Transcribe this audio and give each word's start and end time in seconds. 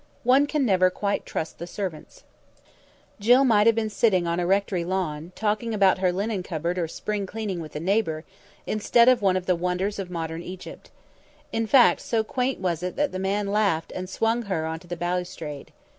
One 0.23 0.47
can 0.47 0.65
never 0.65 0.89
quite 0.89 1.27
trust 1.27 1.59
the 1.59 1.67
servants." 1.67 2.23
Jill 3.19 3.45
might 3.45 3.67
have 3.67 3.75
been 3.75 3.91
sitting 3.91 4.25
on 4.25 4.39
a 4.39 4.47
rectory 4.47 4.83
lawn, 4.83 5.31
talking 5.35 5.75
about 5.75 5.99
her 5.99 6.11
linen 6.11 6.41
cupboard 6.41 6.79
or 6.79 6.87
spring 6.87 7.27
cleaning 7.27 7.59
with 7.59 7.75
a 7.75 7.79
neighbour, 7.79 8.23
instead 8.65 9.07
of 9.07 9.21
one 9.21 9.37
of 9.37 9.45
the 9.45 9.55
wonders 9.55 9.99
of 9.99 10.09
modern 10.09 10.41
Egypt. 10.41 10.89
In 11.51 11.67
fact, 11.67 12.01
so 12.01 12.23
quaint 12.23 12.59
was 12.59 12.81
it 12.81 12.95
that 12.95 13.11
the 13.11 13.19
man 13.19 13.49
laughed 13.51 13.91
and 13.93 14.09
swung 14.09 14.41
her 14.45 14.65
onto 14.65 14.87
the 14.87 14.97
balustrade. 14.97 15.71